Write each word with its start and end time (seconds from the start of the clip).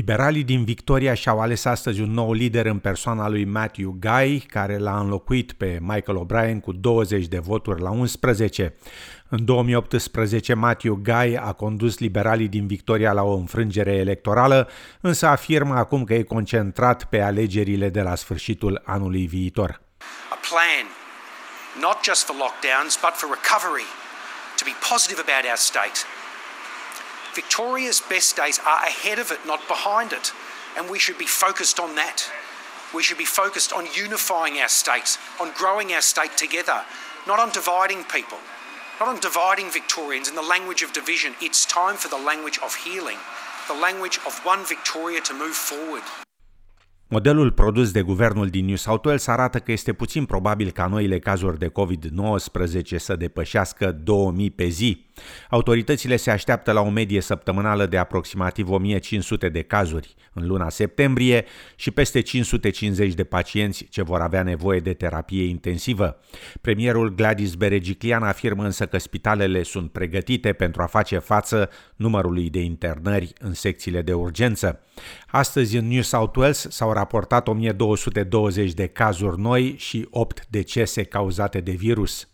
Liberalii 0.00 0.44
din 0.44 0.64
Victoria 0.64 1.14
și-au 1.14 1.40
ales 1.40 1.64
astăzi 1.64 2.00
un 2.00 2.10
nou 2.10 2.32
lider 2.32 2.66
în 2.66 2.78
persoana 2.78 3.28
lui 3.28 3.44
Matthew 3.44 3.96
Guy, 3.98 4.40
care 4.40 4.78
l-a 4.78 4.98
înlocuit 4.98 5.52
pe 5.52 5.78
Michael 5.80 6.26
O'Brien 6.26 6.60
cu 6.62 6.72
20 6.72 7.26
de 7.26 7.38
voturi 7.38 7.80
la 7.80 7.90
11. 7.90 8.74
În 9.28 9.44
2018, 9.44 10.54
Matthew 10.54 10.94
Guy 10.94 11.36
a 11.36 11.52
condus 11.52 11.98
liberalii 11.98 12.48
din 12.48 12.66
Victoria 12.66 13.12
la 13.12 13.22
o 13.22 13.34
înfrângere 13.34 13.92
electorală, 13.92 14.68
însă 15.00 15.26
afirmă 15.26 15.74
acum 15.74 16.04
că 16.04 16.14
e 16.14 16.22
concentrat 16.22 17.04
pe 17.04 17.20
alegerile 17.20 17.88
de 17.88 18.00
la 18.00 18.14
sfârșitul 18.14 18.82
anului 18.84 19.26
viitor. 19.26 19.80
A 20.30 20.38
plan, 20.48 20.86
not 21.80 21.96
just 22.04 22.24
for 22.26 22.36
lockdowns, 22.36 22.98
but 23.04 23.14
for 23.20 23.28
recovery, 23.38 23.88
to 24.58 24.64
be 24.70 24.74
positive 24.92 25.20
about 25.26 25.44
our 25.50 25.60
state. 25.70 26.19
Victoria's 27.34 28.00
best 28.00 28.36
days 28.36 28.58
are 28.66 28.82
ahead 28.82 29.18
of 29.18 29.30
it, 29.30 29.38
not 29.46 29.60
behind 29.68 30.12
it. 30.12 30.32
And 30.76 30.90
we 30.90 30.98
should 30.98 31.18
be 31.18 31.26
focused 31.26 31.78
on 31.78 31.94
that. 31.96 32.18
We 32.94 33.02
should 33.02 33.18
be 33.18 33.24
focused 33.24 33.72
on 33.72 33.86
unifying 33.94 34.58
our 34.58 34.68
states, 34.68 35.18
on 35.40 35.52
growing 35.54 35.92
our 35.92 36.02
state 36.02 36.36
together, 36.36 36.78
not 37.26 37.38
on 37.38 37.50
dividing 37.50 38.02
people, 38.16 38.38
not 38.98 39.08
on 39.08 39.18
dividing 39.20 39.70
Victorians 39.70 40.28
in 40.28 40.34
the 40.34 40.48
language 40.54 40.82
of 40.82 40.92
division. 40.92 41.34
It's 41.40 41.64
time 41.64 41.96
for 41.96 42.08
the 42.08 42.22
language 42.30 42.58
of 42.66 42.74
healing, 42.84 43.18
the 43.68 43.78
language 43.86 44.18
of 44.26 44.32
one 44.44 44.62
Victoria 44.64 45.20
to 45.28 45.34
move 45.34 45.54
forward. 45.54 46.02
Modelul 47.12 47.52
produs 47.52 47.90
de 47.90 48.02
guvernul 48.02 48.48
din 48.48 48.64
New 48.64 48.76
South 48.76 49.04
Wales 49.04 49.26
arată 49.26 49.58
că 49.58 49.72
este 49.72 49.92
puțin 49.92 50.24
probabil 50.24 50.70
ca 50.70 50.86
noile 50.86 51.18
cazuri 51.18 51.58
de 51.58 51.68
COVID-19 51.68 52.96
să 52.96 53.16
depășească 53.16 53.92
2000 53.92 54.50
pe 54.50 54.66
zi. 54.66 55.09
Autoritățile 55.50 56.16
se 56.16 56.30
așteaptă 56.30 56.72
la 56.72 56.80
o 56.80 56.90
medie 56.90 57.20
săptămânală 57.20 57.86
de 57.86 57.96
aproximativ 57.96 58.70
1500 58.70 59.48
de 59.48 59.62
cazuri 59.62 60.14
în 60.32 60.46
luna 60.46 60.68
septembrie 60.68 61.44
și 61.76 61.90
peste 61.90 62.20
550 62.20 63.14
de 63.14 63.24
pacienți 63.24 63.84
ce 63.84 64.02
vor 64.02 64.20
avea 64.20 64.42
nevoie 64.42 64.80
de 64.80 64.92
terapie 64.92 65.44
intensivă. 65.44 66.20
Premierul 66.60 67.14
Gladys 67.14 67.54
Berejiklian 67.54 68.22
afirmă 68.22 68.64
însă 68.64 68.86
că 68.86 68.98
spitalele 68.98 69.62
sunt 69.62 69.92
pregătite 69.92 70.52
pentru 70.52 70.82
a 70.82 70.86
face 70.86 71.18
față 71.18 71.70
numărului 71.96 72.50
de 72.50 72.60
internări 72.60 73.32
în 73.38 73.54
secțiile 73.54 74.02
de 74.02 74.12
urgență. 74.12 74.80
Astăzi 75.26 75.76
în 75.76 75.88
New 75.88 76.02
South 76.02 76.36
Wales 76.36 76.66
s-au 76.70 76.92
raportat 76.92 77.48
1220 77.48 78.72
de 78.72 78.86
cazuri 78.86 79.40
noi 79.40 79.74
și 79.78 80.06
8 80.10 80.46
decese 80.48 81.02
cauzate 81.02 81.60
de 81.60 81.72
virus. 81.72 82.28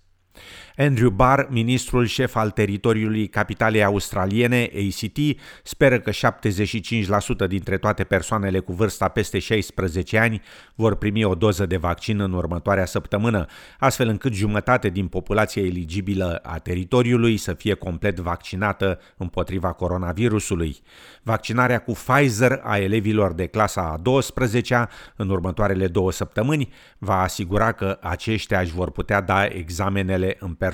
Andrew 0.79 1.11
Barr, 1.11 1.49
ministrul 1.49 2.07
șef 2.07 2.35
al 2.35 2.51
teritoriului 2.51 3.27
capitalei 3.27 3.85
australiene, 3.85 4.71
ACT, 4.75 5.19
speră 5.63 5.99
că 5.99 6.11
75% 6.11 7.49
dintre 7.49 7.79
toate 7.79 8.05
persoanele 8.05 8.59
cu 8.59 8.73
vârsta 8.73 9.09
peste 9.09 9.39
16 9.39 10.19
ani 10.19 10.43
vor 10.75 10.97
primi 10.97 11.25
o 11.25 11.35
doză 11.35 11.67
de 11.67 11.77
vaccin 11.77 12.21
în 12.21 12.33
următoarea 12.33 12.85
săptămână, 12.85 13.47
astfel 13.79 14.09
încât 14.09 14.33
jumătate 14.33 14.89
din 14.89 15.07
populația 15.07 15.63
eligibilă 15.63 16.41
a 16.43 16.59
teritoriului 16.59 17.37
să 17.37 17.53
fie 17.53 17.75
complet 17.75 18.19
vaccinată 18.19 19.01
împotriva 19.17 19.73
coronavirusului. 19.73 20.77
Vaccinarea 21.23 21.79
cu 21.79 21.93
Pfizer 21.93 22.61
a 22.63 22.79
elevilor 22.79 23.33
de 23.33 23.47
clasa 23.47 23.81
a 23.81 24.01
12-a 24.01 24.89
în 25.17 25.29
următoarele 25.29 25.87
două 25.87 26.13
săptămâni 26.13 26.73
va 26.99 27.21
asigura 27.21 27.73
că 27.73 27.99
aceștia 28.01 28.61
își 28.61 28.73
vor 28.73 28.91
putea 28.91 29.21
da 29.21 29.45
examenele 29.45 30.37
în 30.39 30.49
persoană. 30.49 30.65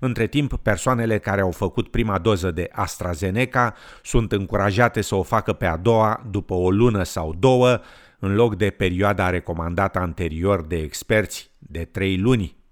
Între 0.00 0.26
timp, 0.26 0.56
persoanele 0.56 1.18
care 1.18 1.40
au 1.40 1.50
făcut 1.50 1.88
prima 1.88 2.18
doză 2.18 2.50
de 2.50 2.68
AstraZeneca 2.72 3.74
sunt 4.02 4.32
încurajate 4.32 5.00
să 5.00 5.14
o 5.14 5.22
facă 5.22 5.52
pe 5.52 5.66
a 5.66 5.76
doua 5.76 6.22
după 6.30 6.54
o 6.54 6.70
lună 6.70 7.02
sau 7.02 7.34
două, 7.38 7.80
în 8.18 8.34
loc 8.34 8.56
de 8.56 8.70
perioada 8.70 9.30
recomandată 9.30 9.98
anterior 9.98 10.62
de 10.62 10.76
experți 10.76 11.50
de 11.58 11.84
trei 11.84 12.18
luni. 12.18 12.63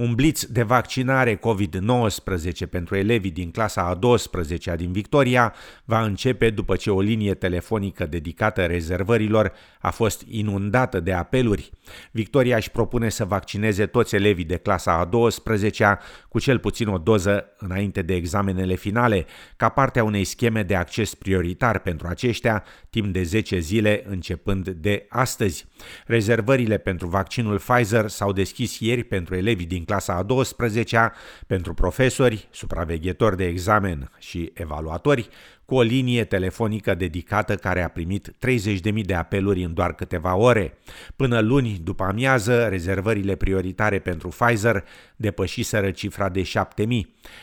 Un 0.00 0.14
blitz 0.14 0.46
de 0.46 0.62
vaccinare 0.62 1.36
COVID-19 1.38 2.68
pentru 2.70 2.96
elevii 2.96 3.30
din 3.30 3.50
clasa 3.50 3.82
a 3.82 3.98
12-a 3.98 4.76
din 4.76 4.92
Victoria 4.92 5.54
va 5.84 6.02
începe 6.02 6.50
după 6.50 6.76
ce 6.76 6.90
o 6.90 7.00
linie 7.00 7.34
telefonică 7.34 8.06
dedicată 8.06 8.66
rezervărilor 8.66 9.52
a 9.80 9.90
fost 9.90 10.22
inundată 10.28 11.00
de 11.00 11.12
apeluri. 11.12 11.70
Victoria 12.10 12.56
își 12.56 12.70
propune 12.70 13.08
să 13.08 13.24
vaccineze 13.24 13.86
toți 13.86 14.14
elevii 14.14 14.44
de 14.44 14.56
clasa 14.56 14.92
a 14.92 15.08
12-a 15.08 15.98
cu 16.28 16.38
cel 16.38 16.58
puțin 16.58 16.88
o 16.88 16.98
doză 16.98 17.44
înainte 17.58 18.02
de 18.02 18.14
examenele 18.14 18.74
finale, 18.74 19.26
ca 19.56 19.68
parte 19.68 19.98
a 19.98 20.04
unei 20.04 20.24
scheme 20.24 20.62
de 20.62 20.74
acces 20.74 21.14
prioritar 21.14 21.78
pentru 21.78 22.06
aceștia 22.06 22.64
timp 22.90 23.12
de 23.12 23.22
10 23.22 23.58
zile 23.58 24.04
începând 24.06 24.68
de 24.68 25.06
astăzi. 25.08 25.66
Rezervările 26.06 26.78
pentru 26.78 27.06
vaccinul 27.06 27.58
Pfizer 27.58 28.08
s-au 28.08 28.32
deschis 28.32 28.78
ieri 28.78 29.04
pentru 29.04 29.34
elevii 29.34 29.66
din 29.66 29.84
clasa 29.90 30.14
a 30.14 30.24
12-a, 30.24 31.12
pentru 31.46 31.74
profesori, 31.74 32.48
supraveghetori 32.50 33.36
de 33.36 33.46
examen 33.46 34.10
și 34.18 34.50
evaluatori, 34.54 35.28
cu 35.70 35.76
o 35.76 35.82
linie 35.82 36.24
telefonică 36.24 36.94
dedicată 36.94 37.54
care 37.54 37.82
a 37.82 37.88
primit 37.88 38.32
30.000 38.46 39.04
de 39.04 39.14
apeluri 39.14 39.62
în 39.62 39.74
doar 39.74 39.94
câteva 39.94 40.34
ore. 40.34 40.78
Până 41.16 41.40
luni, 41.40 41.80
după 41.84 42.04
amiază, 42.04 42.66
rezervările 42.66 43.34
prioritare 43.34 43.98
pentru 43.98 44.28
Pfizer 44.28 44.84
depășiseră 45.16 45.90
cifra 45.90 46.28
de 46.28 46.42
7.000. 46.42 46.88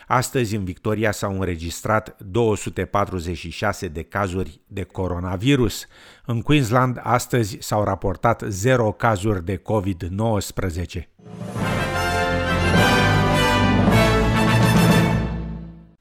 Astăzi, 0.08 0.56
în 0.56 0.64
Victoria 0.64 1.12
s-au 1.12 1.34
înregistrat 1.34 2.16
246 2.22 3.88
de 3.88 4.04
cazuri 4.04 4.60
de 4.68 4.84
coronavirus. 4.84 5.88
În 6.26 6.42
Queensland, 6.42 7.00
astăzi 7.04 7.58
s-au 7.60 7.84
raportat 7.84 8.44
0 8.48 8.92
cazuri 8.92 9.46
de 9.46 9.62
COVID-19. 9.62 11.17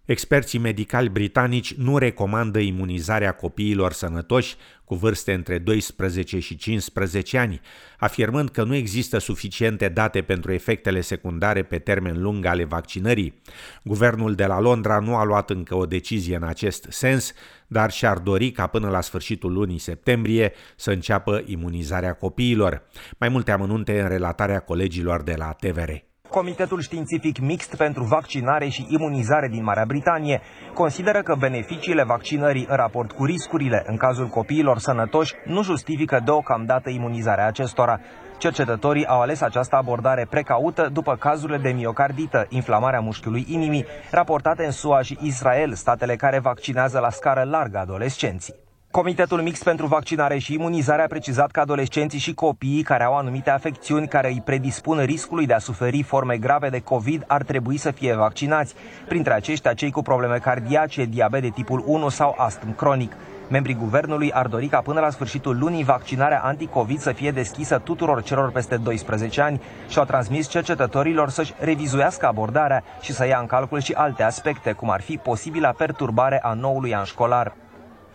Experții 0.07 0.59
medicali 0.59 1.09
britanici 1.09 1.75
nu 1.75 1.99
recomandă 1.99 2.59
imunizarea 2.59 3.33
copiilor 3.33 3.93
sănătoși 3.93 4.57
cu 4.85 4.95
vârste 4.95 5.33
între 5.33 5.59
12 5.59 6.39
și 6.39 6.57
15 6.57 7.39
ani, 7.39 7.61
afirmând 7.99 8.49
că 8.49 8.65
nu 8.65 8.75
există 8.75 9.19
suficiente 9.19 9.89
date 9.89 10.23
pentru 10.23 10.53
efectele 10.53 11.01
secundare 11.01 11.63
pe 11.63 11.79
termen 11.79 12.23
lung 12.23 12.45
ale 12.45 12.65
vaccinării. 12.65 13.43
Guvernul 13.85 14.35
de 14.35 14.47
la 14.47 14.61
Londra 14.61 14.99
nu 14.99 15.17
a 15.17 15.25
luat 15.25 15.51
încă 15.51 15.75
o 15.75 15.87
decizie 15.87 16.37
în 16.37 16.43
acest 16.43 16.87
sens, 16.89 17.33
dar 17.67 17.91
și-ar 17.91 18.19
dori 18.19 18.51
ca 18.51 18.67
până 18.67 18.89
la 18.89 19.01
sfârșitul 19.01 19.53
lunii 19.53 19.79
septembrie 19.79 20.53
să 20.77 20.91
înceapă 20.91 21.43
imunizarea 21.47 22.13
copiilor. 22.13 22.83
Mai 23.19 23.29
multe 23.29 23.51
amănunte 23.51 24.01
în 24.01 24.09
relatarea 24.09 24.61
colegilor 24.61 25.23
de 25.23 25.35
la 25.37 25.53
TVR. 25.53 25.91
Comitetul 26.37 26.81
Științific 26.81 27.39
Mixt 27.39 27.77
pentru 27.77 28.05
Vaccinare 28.05 28.69
și 28.69 28.87
Imunizare 28.89 29.49
din 29.49 29.63
Marea 29.63 29.85
Britanie 29.85 30.41
consideră 30.75 31.23
că 31.23 31.35
beneficiile 31.39 32.05
vaccinării 32.05 32.67
în 32.69 32.77
raport 32.77 33.13
cu 33.13 33.25
riscurile 33.25 33.83
în 33.87 33.97
cazul 33.97 34.27
copiilor 34.27 34.79
sănătoși 34.79 35.35
nu 35.45 35.63
justifică 35.63 36.21
deocamdată 36.25 36.91
imunizarea 36.91 37.47
acestora. 37.47 38.01
Cercetătorii 38.39 39.07
au 39.07 39.21
ales 39.21 39.41
această 39.41 39.77
abordare 39.77 40.27
precaută 40.31 40.89
după 40.93 41.17
cazurile 41.17 41.59
de 41.59 41.71
miocardită, 41.71 42.47
inflamarea 42.49 43.01
mușchiului 43.01 43.45
inimii, 43.49 43.87
raportate 44.11 44.65
în 44.65 44.71
SUA 44.71 45.03
și 45.03 45.19
Israel, 45.21 45.73
statele 45.73 46.17
care 46.17 46.39
vaccinează 46.39 46.99
la 46.99 47.11
scară 47.11 47.43
largă 47.43 47.79
adolescenții. 47.79 48.66
Comitetul 48.91 49.43
Mix 49.43 49.63
pentru 49.63 49.87
Vaccinare 49.87 50.39
și 50.39 50.53
Imunizare 50.53 51.03
a 51.03 51.07
precizat 51.07 51.51
că 51.51 51.61
adolescenții 51.61 52.19
și 52.19 52.35
copiii 52.35 52.83
care 52.83 53.05
au 53.05 53.17
anumite 53.17 53.51
afecțiuni 53.51 54.09
care 54.09 54.29
îi 54.29 54.43
predispun 54.45 55.05
riscului 55.05 55.47
de 55.47 55.53
a 55.53 55.59
suferi 55.59 56.03
forme 56.03 56.37
grave 56.37 56.69
de 56.69 56.81
COVID 56.81 57.25
ar 57.27 57.43
trebui 57.43 57.77
să 57.77 57.91
fie 57.91 58.15
vaccinați, 58.15 58.75
printre 59.09 59.33
aceștia 59.33 59.75
cei 59.75 59.91
cu 59.91 60.03
probleme 60.03 60.39
cardiace, 60.39 61.05
diabet 61.05 61.43
de 61.43 61.49
tipul 61.49 61.83
1 61.87 62.09
sau 62.09 62.35
astm 62.39 62.75
cronic. 62.75 63.13
Membrii 63.51 63.75
guvernului 63.75 64.33
ar 64.33 64.47
dori 64.47 64.67
ca 64.67 64.81
până 64.81 65.01
la 65.01 65.11
sfârșitul 65.11 65.59
lunii 65.59 65.85
vaccinarea 65.85 66.41
anti-COVID 66.41 66.99
să 66.99 67.13
fie 67.13 67.31
deschisă 67.31 67.79
tuturor 67.79 68.23
celor 68.23 68.51
peste 68.51 68.77
12 68.77 69.41
ani 69.41 69.61
și 69.89 69.99
au 69.99 70.05
transmis 70.05 70.49
cercetătorilor 70.49 71.29
să-și 71.29 71.55
revizuiască 71.59 72.27
abordarea 72.27 72.83
și 73.01 73.13
să 73.13 73.27
ia 73.27 73.39
în 73.39 73.47
calcul 73.47 73.81
și 73.81 73.93
alte 73.93 74.23
aspecte, 74.23 74.73
cum 74.73 74.91
ar 74.91 75.01
fi 75.01 75.17
posibila 75.17 75.71
perturbare 75.71 76.41
a 76.43 76.53
noului 76.53 76.95
an 76.95 77.05
școlar. 77.05 77.55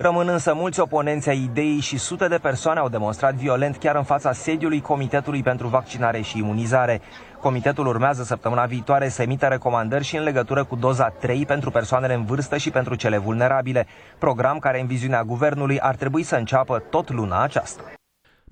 Rămân 0.01 0.27
însă 0.27 0.53
mulți 0.53 0.79
oponenți 0.79 1.29
ai 1.29 1.43
ideii 1.43 1.79
și 1.79 1.97
sute 1.97 2.27
de 2.27 2.37
persoane 2.37 2.79
au 2.79 2.89
demonstrat 2.89 3.33
violent 3.33 3.77
chiar 3.77 3.95
în 3.95 4.03
fața 4.03 4.31
sediului 4.31 4.81
Comitetului 4.81 5.43
pentru 5.43 5.67
Vaccinare 5.67 6.21
și 6.21 6.37
Imunizare. 6.37 7.01
Comitetul 7.39 7.87
urmează 7.87 8.23
săptămâna 8.23 8.65
viitoare 8.65 9.09
să 9.09 9.21
emită 9.21 9.45
recomandări 9.45 10.03
și 10.03 10.17
în 10.17 10.23
legătură 10.23 10.63
cu 10.63 10.75
doza 10.75 11.09
3 11.09 11.45
pentru 11.45 11.71
persoanele 11.71 12.13
în 12.13 12.25
vârstă 12.25 12.57
și 12.57 12.69
pentru 12.69 12.95
cele 12.95 13.17
vulnerabile, 13.17 13.87
program 14.17 14.59
care 14.59 14.79
în 14.79 14.87
viziunea 14.87 15.23
guvernului 15.23 15.79
ar 15.79 15.95
trebui 15.95 16.23
să 16.23 16.35
înceapă 16.35 16.83
tot 16.89 17.09
luna 17.09 17.43
aceasta. 17.43 17.81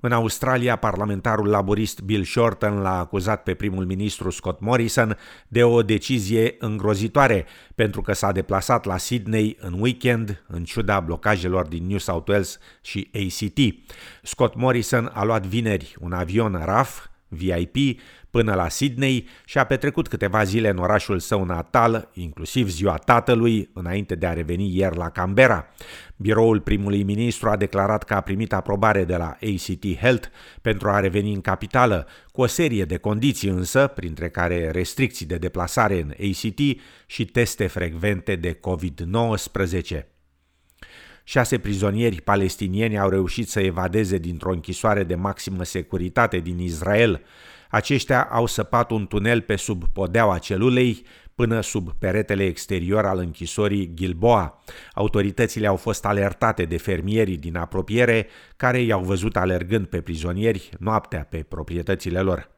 În 0.00 0.12
Australia, 0.12 0.76
parlamentarul 0.76 1.48
laborist 1.48 2.00
Bill 2.00 2.24
Shorten 2.24 2.80
l-a 2.80 2.98
acuzat 2.98 3.42
pe 3.42 3.54
primul 3.54 3.84
ministru 3.84 4.30
Scott 4.30 4.60
Morrison 4.60 5.16
de 5.48 5.64
o 5.64 5.82
decizie 5.82 6.56
îngrozitoare, 6.58 7.46
pentru 7.74 8.00
că 8.00 8.12
s-a 8.12 8.32
deplasat 8.32 8.84
la 8.84 8.96
Sydney 8.96 9.56
în 9.60 9.80
weekend, 9.80 10.44
în 10.46 10.64
ciuda 10.64 11.00
blocajelor 11.00 11.66
din 11.66 11.86
New 11.86 11.98
South 11.98 12.28
Wales 12.28 12.58
și 12.80 13.10
ACT. 13.14 13.58
Scott 14.22 14.54
Morrison 14.54 15.10
a 15.14 15.24
luat 15.24 15.46
vineri 15.46 15.96
un 16.00 16.12
avion 16.12 16.62
RAF 16.64 17.08
VIP 17.30 18.00
până 18.30 18.54
la 18.54 18.68
Sydney 18.68 19.28
și 19.44 19.58
a 19.58 19.64
petrecut 19.64 20.08
câteva 20.08 20.44
zile 20.44 20.68
în 20.68 20.76
orașul 20.76 21.18
său 21.18 21.44
natal, 21.44 22.10
inclusiv 22.12 22.68
ziua 22.68 22.96
tatălui, 22.96 23.70
înainte 23.72 24.14
de 24.14 24.26
a 24.26 24.32
reveni 24.32 24.76
ieri 24.76 24.96
la 24.96 25.10
Canberra. 25.10 25.66
Biroul 26.16 26.60
primului 26.60 27.02
ministru 27.02 27.48
a 27.48 27.56
declarat 27.56 28.02
că 28.02 28.14
a 28.14 28.20
primit 28.20 28.52
aprobare 28.52 29.04
de 29.04 29.16
la 29.16 29.28
ACT 29.28 29.96
Health 30.00 30.28
pentru 30.62 30.90
a 30.90 31.00
reveni 31.00 31.32
în 31.32 31.40
capitală, 31.40 32.06
cu 32.32 32.40
o 32.40 32.46
serie 32.46 32.84
de 32.84 32.96
condiții 32.96 33.48
însă, 33.48 33.86
printre 33.86 34.28
care 34.28 34.70
restricții 34.70 35.26
de 35.26 35.36
deplasare 35.36 36.00
în 36.00 36.10
ACT 36.10 36.60
și 37.06 37.24
teste 37.24 37.66
frecvente 37.66 38.36
de 38.36 38.58
COVID-19. 38.58 40.19
Șase 41.30 41.58
prizonieri 41.58 42.20
palestinieni 42.20 42.98
au 42.98 43.08
reușit 43.08 43.48
să 43.48 43.60
evadeze 43.60 44.18
dintr-o 44.18 44.50
închisoare 44.50 45.04
de 45.04 45.14
maximă 45.14 45.64
securitate 45.64 46.38
din 46.38 46.58
Israel. 46.58 47.22
Aceștia 47.68 48.22
au 48.22 48.46
săpat 48.46 48.90
un 48.90 49.06
tunel 49.06 49.40
pe 49.40 49.56
sub 49.56 49.84
podeaua 49.92 50.38
celulei 50.38 51.02
până 51.34 51.60
sub 51.60 51.92
peretele 51.98 52.44
exterior 52.44 53.04
al 53.04 53.18
închisorii 53.18 53.90
Gilboa. 53.94 54.62
Autoritățile 54.92 55.66
au 55.66 55.76
fost 55.76 56.04
alertate 56.04 56.64
de 56.64 56.76
fermierii 56.76 57.36
din 57.36 57.56
apropiere 57.56 58.26
care 58.56 58.80
i-au 58.80 59.02
văzut 59.02 59.36
alergând 59.36 59.86
pe 59.86 60.00
prizonieri 60.00 60.70
noaptea 60.78 61.26
pe 61.30 61.44
proprietățile 61.48 62.20
lor. 62.20 62.50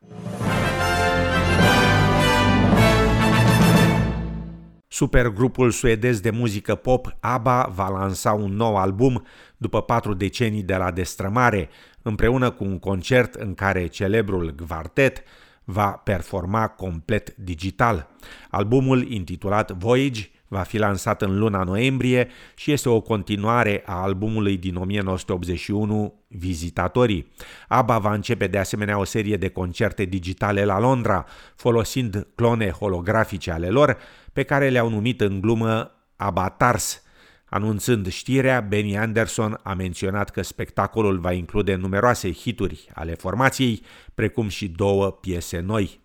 Supergrupul 5.02 5.70
suedez 5.70 6.20
de 6.20 6.30
muzică 6.30 6.74
pop 6.74 7.16
ABBA 7.20 7.70
va 7.74 7.88
lansa 7.88 8.32
un 8.32 8.56
nou 8.56 8.76
album 8.76 9.26
după 9.56 9.82
patru 9.82 10.14
decenii 10.14 10.62
de 10.62 10.74
la 10.76 10.90
destrămare, 10.90 11.68
împreună 12.02 12.50
cu 12.50 12.64
un 12.64 12.78
concert 12.78 13.34
în 13.34 13.54
care 13.54 13.86
celebrul 13.86 14.54
Gvartet 14.56 15.22
va 15.64 15.90
performa 15.90 16.68
complet 16.68 17.36
digital. 17.36 18.08
Albumul, 18.50 19.10
intitulat 19.10 19.70
Voyage, 19.70 20.30
va 20.52 20.62
fi 20.62 20.78
lansat 20.78 21.22
în 21.22 21.38
luna 21.38 21.62
noiembrie 21.62 22.28
și 22.54 22.72
este 22.72 22.88
o 22.88 23.00
continuare 23.00 23.82
a 23.86 24.02
albumului 24.02 24.56
din 24.56 24.76
1981, 24.76 26.14
Vizitatorii. 26.28 27.32
ABBA 27.68 27.98
va 27.98 28.12
începe 28.12 28.46
de 28.46 28.58
asemenea 28.58 28.98
o 28.98 29.04
serie 29.04 29.36
de 29.36 29.48
concerte 29.48 30.04
digitale 30.04 30.64
la 30.64 30.78
Londra, 30.78 31.26
folosind 31.56 32.26
clone 32.34 32.70
holografice 32.70 33.50
ale 33.50 33.68
lor, 33.68 33.96
pe 34.32 34.42
care 34.42 34.68
le-au 34.68 34.88
numit 34.88 35.20
în 35.20 35.40
glumă 35.40 35.90
Abatars. 36.16 37.02
Anunțând 37.44 38.08
știrea, 38.08 38.60
Benny 38.60 38.98
Anderson 38.98 39.60
a 39.62 39.74
menționat 39.74 40.30
că 40.30 40.42
spectacolul 40.42 41.18
va 41.18 41.32
include 41.32 41.74
numeroase 41.74 42.32
hituri 42.32 42.88
ale 42.94 43.14
formației, 43.14 43.82
precum 44.14 44.48
și 44.48 44.68
două 44.68 45.10
piese 45.10 45.60
noi. 45.60 46.00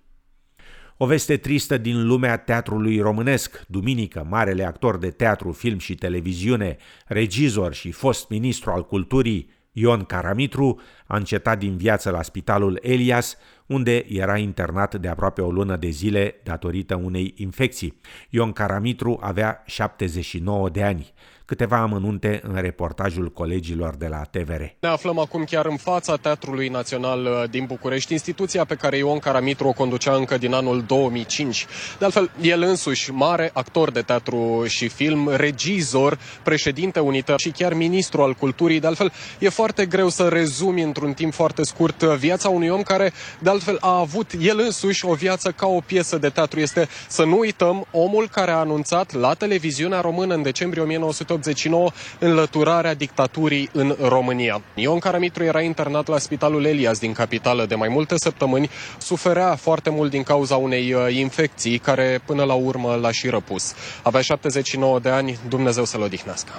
O 0.99 1.05
veste 1.05 1.38
tristă 1.38 1.77
din 1.77 2.07
lumea 2.07 2.38
teatrului 2.38 2.99
românesc. 2.99 3.63
Duminică, 3.67 4.25
marele 4.29 4.63
actor 4.65 4.97
de 4.97 5.09
teatru, 5.09 5.51
film 5.51 5.77
și 5.77 5.95
televiziune, 5.95 6.77
regizor 7.05 7.73
și 7.73 7.91
fost 7.91 8.29
ministru 8.29 8.71
al 8.71 8.85
culturii, 8.85 9.49
Ion 9.71 10.03
Caramitru, 10.03 10.79
a 11.07 11.17
încetat 11.17 11.59
din 11.59 11.77
viață 11.77 12.09
la 12.09 12.21
spitalul 12.21 12.79
Elias, 12.81 13.38
unde 13.65 14.05
era 14.07 14.38
internat 14.38 14.95
de 14.95 15.07
aproape 15.07 15.41
o 15.41 15.51
lună 15.51 15.75
de 15.75 15.89
zile 15.89 16.35
datorită 16.44 16.95
unei 16.95 17.33
infecții. 17.35 17.99
Ion 18.29 18.51
Caramitru 18.51 19.19
avea 19.21 19.63
79 19.65 20.69
de 20.69 20.83
ani 20.83 21.13
câteva 21.47 21.77
amănunte 21.77 22.39
în 22.44 22.61
reportajul 22.61 23.31
colegilor 23.31 23.95
de 23.95 24.07
la 24.07 24.21
TVR. 24.31 24.61
Ne 24.79 24.88
aflăm 24.88 25.19
acum 25.19 25.44
chiar 25.44 25.65
în 25.65 25.77
fața 25.77 26.15
Teatrului 26.15 26.67
Național 26.67 27.25
uh, 27.25 27.49
din 27.49 27.65
București, 27.65 28.11
instituția 28.11 28.65
pe 28.65 28.75
care 28.75 28.97
Ion 28.97 29.19
Caramitru 29.19 29.67
o 29.67 29.71
conducea 29.71 30.15
încă 30.15 30.38
din 30.38 30.53
anul 30.53 30.83
2005. 30.88 31.65
De 31.99 32.05
altfel, 32.05 32.31
el 32.41 32.61
însuși, 32.61 33.11
mare 33.11 33.49
actor 33.53 33.91
de 33.91 34.01
teatru 34.01 34.65
și 34.67 34.88
film, 34.88 35.29
regizor, 35.35 36.19
președinte 36.44 36.99
unită 36.99 37.35
și 37.38 37.49
chiar 37.49 37.73
ministru 37.73 38.21
al 38.21 38.33
culturii. 38.33 38.79
De 38.79 38.88
altfel, 38.88 39.11
e 39.39 39.49
foarte 39.49 39.85
greu 39.85 40.09
să 40.09 40.27
rezumi 40.27 40.81
într-un 40.81 41.13
timp 41.13 41.33
foarte 41.33 41.63
scurt 41.63 42.01
uh, 42.01 42.15
viața 42.15 42.49
unui 42.49 42.69
om 42.69 42.81
care, 42.81 43.11
de 43.39 43.49
altfel, 43.49 43.77
a 43.79 43.99
avut 43.99 44.31
el 44.39 44.59
însuși 44.59 45.05
o 45.05 45.13
viață 45.13 45.51
ca 45.51 45.67
o 45.67 45.79
piesă 45.79 46.17
de 46.17 46.29
teatru. 46.29 46.59
Este, 46.59 46.88
să 47.07 47.23
nu 47.23 47.38
uităm, 47.38 47.85
omul 47.91 48.27
care 48.31 48.51
a 48.51 48.57
anunțat 48.57 49.13
la 49.13 49.33
televiziunea 49.33 50.01
română 50.01 50.33
în 50.33 50.41
decembrie 50.41 50.81
1980 50.81 51.35
1989 51.37 51.91
înlăturarea 52.19 52.93
dictaturii 52.93 53.69
în 53.73 53.95
România. 54.01 54.61
Ion 54.75 54.99
Caramitru 54.99 55.43
era 55.43 55.61
internat 55.61 56.07
la 56.07 56.17
Spitalul 56.17 56.65
Elias 56.65 56.99
din 56.99 57.13
capitală 57.13 57.65
de 57.65 57.75
mai 57.75 57.87
multe 57.87 58.15
săptămâni, 58.17 58.69
suferea 58.97 59.55
foarte 59.55 59.89
mult 59.89 60.11
din 60.11 60.23
cauza 60.23 60.55
unei 60.55 60.93
uh, 60.93 61.15
infecții 61.15 61.77
care 61.77 62.21
până 62.25 62.43
la 62.43 62.53
urmă 62.53 62.95
l-a 62.95 63.11
și 63.11 63.29
răpus. 63.29 63.73
Avea 64.03 64.21
79 64.21 64.99
de 64.99 65.09
ani, 65.09 65.39
Dumnezeu 65.49 65.85
să-l 65.85 66.01
odihnească. 66.01 66.51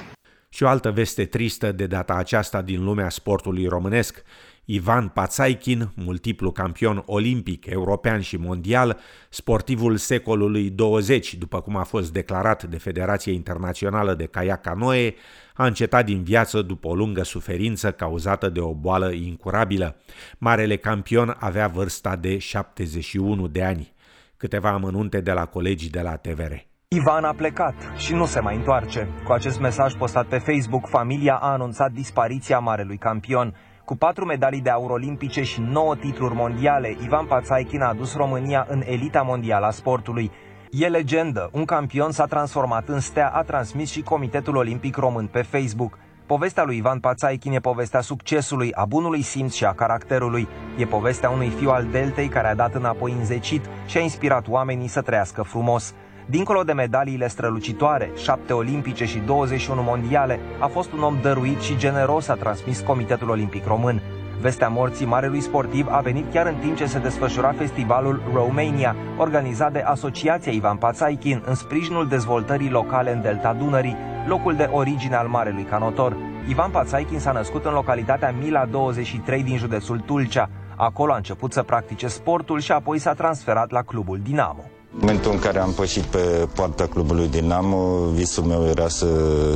Și 0.48 0.62
o 0.62 0.68
altă 0.68 0.90
veste 0.90 1.24
tristă 1.24 1.72
de 1.72 1.86
data 1.86 2.14
aceasta 2.14 2.62
din 2.62 2.84
lumea 2.84 3.08
sportului 3.08 3.66
românesc. 3.66 4.22
Ivan 4.70 5.08
Pațaichin, 5.08 5.90
multiplu 5.94 6.50
campion 6.50 7.02
olimpic, 7.06 7.66
european 7.66 8.20
și 8.20 8.36
mondial, 8.36 8.98
sportivul 9.28 9.96
secolului 9.96 10.70
20, 10.70 11.34
după 11.34 11.60
cum 11.60 11.76
a 11.76 11.82
fost 11.82 12.12
declarat 12.12 12.64
de 12.64 12.78
Federația 12.78 13.32
Internațională 13.32 14.14
de 14.14 14.26
Kayak 14.26 14.60
Canoe, 14.60 15.14
a 15.54 15.66
încetat 15.66 16.04
din 16.04 16.22
viață 16.22 16.62
după 16.62 16.88
o 16.88 16.94
lungă 16.94 17.22
suferință 17.22 17.92
cauzată 17.92 18.48
de 18.48 18.60
o 18.60 18.74
boală 18.74 19.10
incurabilă. 19.10 19.96
Marele 20.38 20.76
campion 20.76 21.36
avea 21.38 21.66
vârsta 21.66 22.16
de 22.16 22.38
71 22.38 23.46
de 23.46 23.64
ani. 23.64 23.92
Câteva 24.36 24.70
amănunte 24.70 25.20
de 25.20 25.32
la 25.32 25.44
colegii 25.44 25.90
de 25.90 26.00
la 26.00 26.16
TVR. 26.16 26.52
Ivan 26.88 27.24
a 27.24 27.32
plecat 27.32 27.74
și 27.96 28.12
nu 28.14 28.26
se 28.26 28.40
mai 28.40 28.56
întoarce. 28.56 29.08
Cu 29.24 29.32
acest 29.32 29.60
mesaj 29.60 29.94
postat 29.94 30.26
pe 30.26 30.38
Facebook, 30.38 30.88
familia 30.88 31.34
a 31.34 31.52
anunțat 31.52 31.92
dispariția 31.92 32.58
marelui 32.58 32.98
campion. 32.98 33.54
Cu 33.88 33.96
patru 33.96 34.24
medalii 34.24 34.60
de 34.60 34.70
aur 34.70 34.90
olimpice 34.90 35.42
și 35.42 35.60
nouă 35.60 35.96
titluri 35.96 36.34
mondiale, 36.34 36.96
Ivan 37.04 37.26
Pațaichin 37.26 37.80
a 37.80 37.88
adus 37.88 38.16
România 38.16 38.66
în 38.68 38.82
elita 38.86 39.22
mondială 39.22 39.66
a 39.66 39.70
sportului. 39.70 40.30
E 40.70 40.86
legendă, 40.86 41.50
un 41.52 41.64
campion 41.64 42.10
s-a 42.10 42.24
transformat 42.26 42.88
în 42.88 43.00
stea, 43.00 43.28
a 43.28 43.42
transmis 43.42 43.90
și 43.90 44.02
Comitetul 44.02 44.56
Olimpic 44.56 44.96
Român 44.96 45.26
pe 45.26 45.42
Facebook. 45.42 45.98
Povestea 46.26 46.64
lui 46.64 46.76
Ivan 46.76 46.98
Pațaichin 46.98 47.52
e 47.52 47.58
povestea 47.58 48.00
succesului, 48.00 48.72
a 48.72 48.84
bunului 48.84 49.22
simț 49.22 49.54
și 49.54 49.64
a 49.64 49.72
caracterului. 49.72 50.48
E 50.76 50.84
povestea 50.84 51.30
unui 51.30 51.48
fiu 51.48 51.70
al 51.70 51.86
Deltei 51.90 52.28
care 52.28 52.48
a 52.48 52.54
dat 52.54 52.74
înapoi 52.74 53.12
înzecit 53.12 53.64
și 53.86 53.96
a 53.96 54.00
inspirat 54.00 54.48
oamenii 54.48 54.88
să 54.88 55.00
trăiască 55.02 55.42
frumos. 55.42 55.94
Dincolo 56.30 56.62
de 56.62 56.72
medaliile 56.72 57.28
strălucitoare, 57.28 58.10
șapte 58.16 58.52
olimpice 58.52 59.04
și 59.04 59.18
21 59.18 59.82
mondiale, 59.82 60.40
a 60.58 60.66
fost 60.66 60.92
un 60.92 61.02
om 61.02 61.18
dăruit 61.22 61.60
și 61.60 61.76
generos, 61.76 62.28
a 62.28 62.34
transmis 62.34 62.80
Comitetul 62.80 63.28
Olimpic 63.28 63.66
Român. 63.66 64.02
Vestea 64.40 64.68
morții 64.68 65.06
marelui 65.06 65.40
sportiv 65.40 65.86
a 65.90 66.00
venit 66.00 66.32
chiar 66.32 66.46
în 66.46 66.54
timp 66.54 66.76
ce 66.76 66.86
se 66.86 66.98
desfășura 66.98 67.52
festivalul 67.52 68.22
Romania, 68.34 68.96
organizat 69.18 69.72
de 69.72 69.80
Asociația 69.80 70.52
Ivan 70.52 70.76
Pațaichin 70.76 71.42
în 71.46 71.54
sprijinul 71.54 72.08
dezvoltării 72.08 72.70
locale 72.70 73.12
în 73.12 73.22
Delta 73.22 73.52
Dunării, 73.52 73.96
locul 74.26 74.54
de 74.54 74.68
origine 74.72 75.14
al 75.14 75.28
marelui 75.28 75.64
canotor. 75.64 76.16
Ivan 76.48 76.70
Pațaichin 76.70 77.18
s-a 77.18 77.32
născut 77.32 77.64
în 77.64 77.72
localitatea 77.72 78.34
Mila 78.40 78.64
23 78.64 79.42
din 79.42 79.56
județul 79.56 79.98
Tulcea. 79.98 80.50
Acolo 80.76 81.12
a 81.12 81.16
început 81.16 81.52
să 81.52 81.62
practice 81.62 82.06
sportul 82.06 82.60
și 82.60 82.72
apoi 82.72 82.98
s-a 82.98 83.12
transferat 83.12 83.70
la 83.70 83.82
clubul 83.82 84.20
Dinamo. 84.22 84.64
În 84.92 84.98
momentul 85.00 85.32
în 85.32 85.38
care 85.38 85.58
am 85.58 85.72
pășit 85.72 86.02
pe 86.02 86.48
poarta 86.54 86.86
clubului 86.86 87.28
Dinamo, 87.28 88.06
visul 88.12 88.44
meu 88.44 88.66
era 88.66 88.88
să 88.88 89.06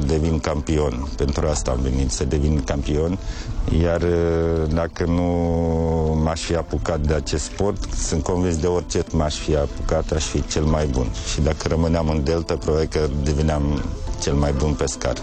devin 0.06 0.38
campion. 0.38 1.08
Pentru 1.16 1.46
asta 1.46 1.70
am 1.70 1.80
venit, 1.80 2.10
să 2.10 2.24
devin 2.24 2.62
campion. 2.64 3.18
Iar 3.82 4.02
uh, 4.02 4.74
dacă 4.74 5.04
nu 5.04 5.22
m-aș 6.22 6.40
fi 6.40 6.54
apucat 6.54 7.00
de 7.00 7.14
acest 7.14 7.44
sport, 7.44 7.92
sunt 7.92 8.22
convins 8.22 8.56
de 8.56 8.66
orice 8.66 9.04
m-aș 9.12 9.34
fi 9.34 9.56
apucat, 9.56 10.10
aș 10.10 10.24
fi 10.24 10.46
cel 10.46 10.64
mai 10.64 10.86
bun. 10.86 11.06
Și 11.32 11.40
dacă 11.40 11.68
rămâneam 11.68 12.08
în 12.08 12.24
Delta, 12.24 12.56
probabil 12.56 12.88
că 12.88 13.08
deveneam 13.22 13.82
cel 14.20 14.34
mai 14.34 14.52
bun 14.52 14.72
pescar. 14.72 15.14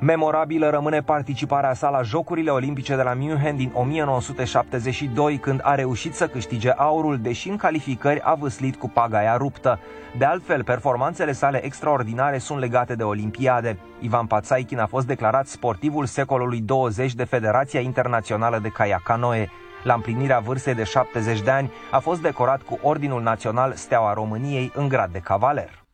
Memorabilă 0.00 0.70
rămâne 0.70 1.00
participarea 1.00 1.74
sa 1.74 1.88
la 1.88 2.02
Jocurile 2.02 2.50
Olimpice 2.50 2.96
de 2.96 3.02
la 3.02 3.14
München 3.14 3.56
din 3.56 3.70
1972, 3.74 5.38
când 5.38 5.60
a 5.62 5.74
reușit 5.74 6.14
să 6.14 6.26
câștige 6.26 6.70
aurul, 6.70 7.18
deși 7.18 7.48
în 7.48 7.56
calificări 7.56 8.20
a 8.22 8.34
vâslit 8.34 8.76
cu 8.76 8.88
pagaia 8.88 9.36
ruptă. 9.36 9.78
De 10.18 10.24
altfel, 10.24 10.64
performanțele 10.64 11.32
sale 11.32 11.64
extraordinare 11.64 12.38
sunt 12.38 12.58
legate 12.58 12.94
de 12.94 13.02
Olimpiade. 13.02 13.78
Ivan 14.00 14.26
Pațaichin 14.26 14.78
a 14.78 14.86
fost 14.86 15.06
declarat 15.06 15.46
sportivul 15.46 16.06
secolului 16.06 16.60
20 16.60 17.14
de 17.14 17.24
Federația 17.24 17.80
Internațională 17.80 18.58
de 18.58 18.68
Kayak 18.68 19.02
Canoe. 19.02 19.50
La 19.82 19.94
împlinirea 19.94 20.38
vârstei 20.38 20.74
de 20.74 20.84
70 20.84 21.42
de 21.42 21.50
ani 21.50 21.72
a 21.90 21.98
fost 21.98 22.22
decorat 22.22 22.62
cu 22.62 22.78
Ordinul 22.82 23.22
Național 23.22 23.72
Steaua 23.74 24.12
României 24.12 24.72
în 24.74 24.88
grad 24.88 25.12
de 25.12 25.18
cavaler. 25.18 25.86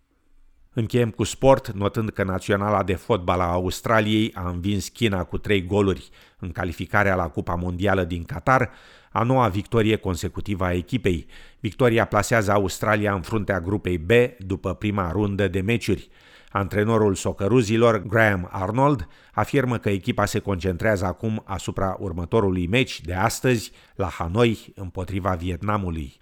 Încheiem 0.77 1.11
cu 1.11 1.25
sport, 1.25 1.71
notând 1.71 2.11
că 2.11 2.25
Naționala 2.25 2.83
de 2.83 2.95
Fotbal 2.95 3.41
a 3.41 3.53
Australiei 3.53 4.33
a 4.35 4.49
învins 4.49 4.89
China 4.89 5.25
cu 5.25 5.39
trei 5.39 5.67
goluri 5.67 6.09
în 6.39 6.53
calificarea 6.53 7.15
la 7.15 7.29
Cupa 7.29 7.55
Mondială 7.55 8.05
din 8.05 8.25
Qatar, 8.25 8.71
a 9.13 9.23
noua 9.23 9.49
victorie 9.49 9.97
consecutivă 9.97 10.65
a 10.65 10.73
echipei. 10.73 11.27
Victoria 11.61 12.05
plasează 12.05 12.53
Australia 12.53 13.15
în 13.15 13.21
fruntea 13.21 13.61
grupei 13.61 13.99
B 13.99 14.11
după 14.39 14.75
prima 14.75 15.11
rundă 15.11 15.49
de 15.49 15.61
meciuri. 15.61 16.09
Antrenorul 16.51 17.15
socăruzilor, 17.15 18.03
Graham 18.03 18.49
Arnold, 18.53 19.09
afirmă 19.33 19.79
că 19.79 19.91
echipa 19.91 20.25
se 20.25 20.39
concentrează 20.39 21.05
acum 21.05 21.43
asupra 21.45 21.97
următorului 21.99 22.67
meci 22.67 23.01
de 23.01 23.15
astăzi 23.15 23.73
la 23.95 24.07
Hanoi 24.07 24.73
împotriva 24.75 25.31
Vietnamului. 25.31 26.17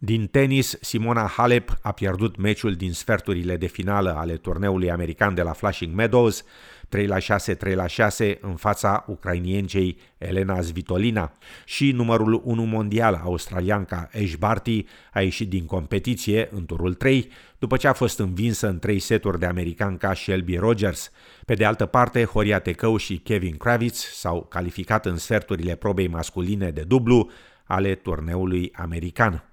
Din 0.00 0.26
tenis, 0.26 0.78
Simona 0.80 1.26
Halep 1.26 1.78
a 1.82 1.92
pierdut 1.92 2.36
meciul 2.36 2.74
din 2.74 2.92
sferturile 2.92 3.56
de 3.56 3.66
finală 3.66 4.14
ale 4.16 4.36
turneului 4.36 4.90
american 4.90 5.34
de 5.34 5.42
la 5.42 5.52
Flushing 5.52 5.94
Meadows, 5.94 6.44
3 6.88 7.06
la 7.06 7.18
6, 7.18 7.54
3 7.54 7.74
la 7.74 7.86
6 7.86 8.38
în 8.40 8.56
fața 8.56 9.04
ucrainiencei 9.06 9.96
Elena 10.18 10.60
Svitolina 10.60 11.32
și 11.64 11.92
numărul 11.92 12.40
1 12.44 12.62
mondial 12.62 13.20
australianca 13.24 14.08
Ash 14.14 14.34
Barty 14.38 14.84
a 15.12 15.20
ieșit 15.20 15.48
din 15.48 15.66
competiție 15.66 16.48
în 16.50 16.66
turul 16.66 16.94
3 16.94 17.30
după 17.58 17.76
ce 17.76 17.88
a 17.88 17.92
fost 17.92 18.18
învinsă 18.18 18.68
în 18.68 18.78
3 18.78 18.98
seturi 18.98 19.38
de 19.38 19.46
americanca 19.46 20.14
Shelby 20.14 20.56
Rogers. 20.56 21.10
Pe 21.44 21.54
de 21.54 21.64
altă 21.64 21.86
parte, 21.86 22.24
Horia 22.24 22.58
Tecău 22.58 22.96
și 22.96 23.16
Kevin 23.16 23.56
Kravitz 23.56 23.98
s-au 23.98 24.42
calificat 24.42 25.06
în 25.06 25.16
sferturile 25.16 25.74
probei 25.74 26.08
masculine 26.08 26.70
de 26.70 26.82
dublu 26.82 27.30
ale 27.64 27.94
turneului 27.94 28.72
american. 28.74 29.47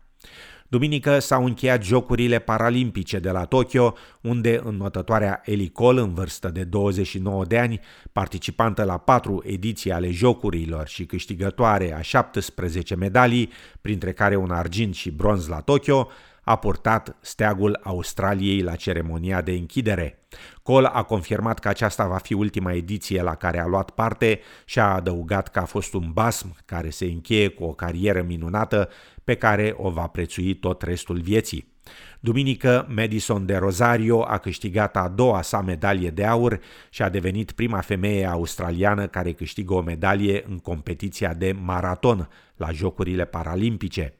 Duminică 0.67 1.19
s-au 1.19 1.45
încheiat 1.45 1.83
Jocurile 1.83 2.39
Paralimpice 2.39 3.19
de 3.19 3.29
la 3.29 3.45
Tokyo, 3.45 3.93
unde 4.21 4.61
înnotătoarea 4.63 5.41
Eli 5.45 5.71
Cole, 5.71 6.01
în 6.01 6.13
vârstă 6.13 6.49
de 6.49 6.63
29 6.63 7.45
de 7.45 7.57
ani, 7.59 7.79
participantă 8.11 8.83
la 8.83 8.97
patru 8.97 9.43
ediții 9.45 9.91
ale 9.91 10.11
Jocurilor 10.11 10.87
și 10.87 11.05
câștigătoare 11.05 11.93
a 11.93 12.01
17 12.01 12.95
medalii, 12.95 13.51
printre 13.81 14.11
care 14.11 14.35
un 14.35 14.51
argint 14.51 14.95
și 14.95 15.11
bronz 15.11 15.47
la 15.47 15.59
Tokyo, 15.59 16.09
a 16.45 16.55
purtat 16.55 17.15
steagul 17.21 17.79
Australiei 17.83 18.61
la 18.61 18.75
ceremonia 18.75 19.41
de 19.41 19.51
închidere. 19.51 20.19
Cole 20.63 20.89
a 20.91 21.03
confirmat 21.03 21.59
că 21.59 21.67
aceasta 21.67 22.07
va 22.07 22.17
fi 22.17 22.33
ultima 22.33 22.73
ediție 22.73 23.21
la 23.21 23.35
care 23.35 23.59
a 23.59 23.65
luat 23.65 23.89
parte 23.89 24.39
și 24.65 24.79
a 24.79 24.93
adăugat 24.93 25.47
că 25.47 25.59
a 25.59 25.65
fost 25.65 25.93
un 25.93 26.09
basm 26.13 26.55
care 26.65 26.89
se 26.89 27.05
încheie 27.05 27.47
cu 27.47 27.63
o 27.63 27.73
carieră 27.73 28.21
minunată 28.21 28.89
pe 29.25 29.35
care 29.35 29.73
o 29.77 29.89
va 29.89 30.07
prețui 30.07 30.53
tot 30.53 30.81
restul 30.81 31.19
vieții. 31.19 31.73
Duminică, 32.19 32.87
Madison 32.89 33.45
de 33.45 33.55
Rosario 33.55 34.23
a 34.23 34.37
câștigat 34.37 34.95
a 34.95 35.07
doua 35.07 35.41
sa 35.41 35.61
medalie 35.61 36.09
de 36.09 36.25
aur 36.25 36.59
și 36.89 37.01
a 37.01 37.09
devenit 37.09 37.51
prima 37.51 37.79
femeie 37.79 38.25
australiană 38.25 39.07
care 39.07 39.31
câștigă 39.31 39.73
o 39.73 39.81
medalie 39.81 40.43
în 40.47 40.57
competiția 40.57 41.33
de 41.33 41.51
maraton 41.51 42.29
la 42.55 42.71
Jocurile 42.71 43.25
Paralimpice. 43.25 44.13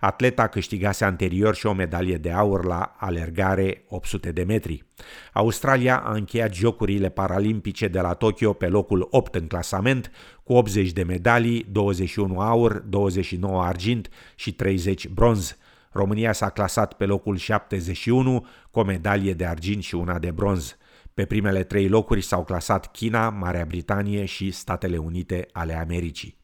Atleta 0.00 0.46
câștigase 0.46 1.04
anterior 1.04 1.54
și 1.54 1.66
o 1.66 1.72
medalie 1.72 2.16
de 2.16 2.30
aur 2.30 2.64
la 2.64 2.94
alergare 2.98 3.84
800 3.88 4.32
de 4.32 4.42
metri. 4.42 4.84
Australia 5.32 5.96
a 5.96 6.12
încheiat 6.12 6.54
Jocurile 6.54 7.08
Paralimpice 7.08 7.88
de 7.88 8.00
la 8.00 8.12
Tokyo 8.12 8.52
pe 8.52 8.66
locul 8.66 9.08
8 9.10 9.34
în 9.34 9.46
clasament, 9.46 10.10
cu 10.42 10.52
80 10.52 10.92
de 10.92 11.02
medalii, 11.02 11.66
21 11.70 12.40
aur, 12.40 12.72
29 12.72 13.62
argint 13.62 14.08
și 14.34 14.52
30 14.52 15.08
bronz. 15.08 15.56
România 15.90 16.32
s-a 16.32 16.48
clasat 16.48 16.92
pe 16.92 17.04
locul 17.04 17.36
71 17.36 18.46
cu 18.70 18.78
o 18.78 18.84
medalie 18.84 19.32
de 19.32 19.46
argint 19.46 19.82
și 19.82 19.94
una 19.94 20.18
de 20.18 20.30
bronz. 20.30 20.76
Pe 21.14 21.24
primele 21.24 21.62
trei 21.62 21.88
locuri 21.88 22.20
s-au 22.20 22.44
clasat 22.44 22.90
China, 22.90 23.30
Marea 23.30 23.64
Britanie 23.64 24.24
și 24.24 24.50
Statele 24.50 24.96
Unite 24.96 25.48
ale 25.52 25.74
Americii. 25.74 26.38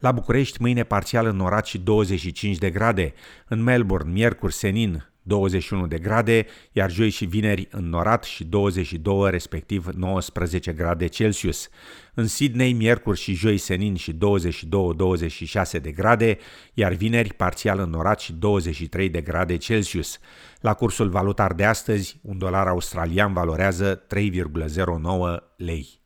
La 0.00 0.12
București, 0.12 0.60
mâine 0.60 0.82
parțial 0.82 1.26
înnorat 1.26 1.66
și 1.66 1.78
25 1.78 2.58
de 2.58 2.70
grade. 2.70 3.14
În 3.48 3.62
Melbourne, 3.62 4.12
miercuri, 4.12 4.52
senin, 4.52 5.12
21 5.22 5.86
de 5.86 5.98
grade, 5.98 6.46
iar 6.72 6.90
joi 6.90 7.10
și 7.10 7.24
vineri 7.24 7.68
înnorat 7.70 8.24
și 8.24 8.44
22, 8.44 9.30
respectiv 9.30 9.86
19 9.86 10.72
grade 10.72 11.06
Celsius. 11.06 11.68
În 12.14 12.26
Sydney, 12.26 12.72
miercuri 12.72 13.18
și 13.18 13.34
joi 13.34 13.56
senin 13.56 13.94
și 13.94 14.18
22-26 15.78 15.80
de 15.82 15.90
grade, 15.90 16.38
iar 16.74 16.92
vineri 16.92 17.34
parțial 17.34 17.78
înnorat 17.78 18.20
și 18.20 18.32
23 18.32 19.08
de 19.08 19.20
grade 19.20 19.56
Celsius. 19.56 20.18
La 20.60 20.74
cursul 20.74 21.08
valutar 21.08 21.52
de 21.52 21.64
astăzi, 21.64 22.20
un 22.22 22.38
dolar 22.38 22.66
australian 22.66 23.32
valorează 23.32 24.06
3,09 24.14 24.16
lei. 25.56 26.00